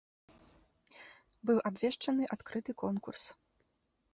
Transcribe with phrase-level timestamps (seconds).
[1.49, 3.23] Быў абвешчаны адкрыты конкурс.